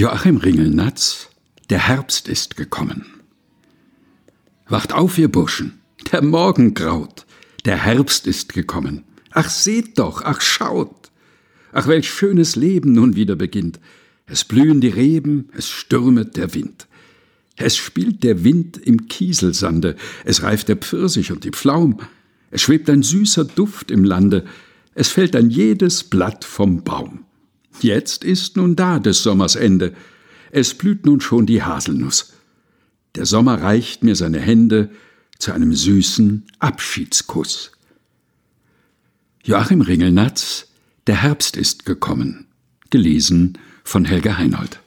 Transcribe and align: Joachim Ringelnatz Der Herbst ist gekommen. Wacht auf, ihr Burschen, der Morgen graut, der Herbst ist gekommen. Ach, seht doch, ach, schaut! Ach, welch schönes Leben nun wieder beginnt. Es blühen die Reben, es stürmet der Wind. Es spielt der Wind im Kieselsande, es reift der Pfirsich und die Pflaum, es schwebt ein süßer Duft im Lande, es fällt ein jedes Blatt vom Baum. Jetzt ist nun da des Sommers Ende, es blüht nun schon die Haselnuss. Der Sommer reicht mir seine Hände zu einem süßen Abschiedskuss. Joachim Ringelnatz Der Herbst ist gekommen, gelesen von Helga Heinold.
Joachim 0.00 0.38
Ringelnatz 0.38 1.28
Der 1.68 1.86
Herbst 1.86 2.26
ist 2.26 2.56
gekommen. 2.56 3.04
Wacht 4.66 4.94
auf, 4.94 5.18
ihr 5.18 5.30
Burschen, 5.30 5.78
der 6.10 6.22
Morgen 6.22 6.72
graut, 6.72 7.26
der 7.66 7.76
Herbst 7.76 8.26
ist 8.26 8.54
gekommen. 8.54 9.04
Ach, 9.32 9.50
seht 9.50 9.98
doch, 9.98 10.22
ach, 10.24 10.40
schaut! 10.40 11.10
Ach, 11.72 11.86
welch 11.86 12.08
schönes 12.08 12.56
Leben 12.56 12.94
nun 12.94 13.14
wieder 13.14 13.36
beginnt. 13.36 13.78
Es 14.24 14.42
blühen 14.42 14.80
die 14.80 14.88
Reben, 14.88 15.50
es 15.54 15.68
stürmet 15.68 16.38
der 16.38 16.54
Wind. 16.54 16.88
Es 17.56 17.76
spielt 17.76 18.24
der 18.24 18.42
Wind 18.42 18.78
im 18.78 19.06
Kieselsande, 19.06 19.96
es 20.24 20.42
reift 20.42 20.68
der 20.68 20.76
Pfirsich 20.76 21.30
und 21.30 21.44
die 21.44 21.50
Pflaum, 21.50 22.00
es 22.50 22.62
schwebt 22.62 22.88
ein 22.88 23.02
süßer 23.02 23.44
Duft 23.44 23.90
im 23.90 24.04
Lande, 24.04 24.46
es 24.94 25.10
fällt 25.10 25.36
ein 25.36 25.50
jedes 25.50 26.04
Blatt 26.04 26.46
vom 26.46 26.84
Baum. 26.84 27.26
Jetzt 27.80 28.24
ist 28.24 28.56
nun 28.56 28.76
da 28.76 28.98
des 28.98 29.22
Sommers 29.22 29.54
Ende, 29.54 29.94
es 30.50 30.74
blüht 30.74 31.06
nun 31.06 31.20
schon 31.20 31.46
die 31.46 31.62
Haselnuss. 31.62 32.32
Der 33.14 33.26
Sommer 33.26 33.62
reicht 33.62 34.02
mir 34.02 34.16
seine 34.16 34.40
Hände 34.40 34.90
zu 35.38 35.52
einem 35.52 35.74
süßen 35.74 36.46
Abschiedskuss. 36.58 37.72
Joachim 39.42 39.80
Ringelnatz 39.80 40.68
Der 41.06 41.22
Herbst 41.22 41.56
ist 41.56 41.86
gekommen, 41.86 42.46
gelesen 42.90 43.58
von 43.84 44.04
Helga 44.04 44.36
Heinold. 44.36 44.80